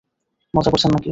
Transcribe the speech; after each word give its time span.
মজা 0.53 0.69
করছেন 0.69 0.89
নাকি? 0.89 0.99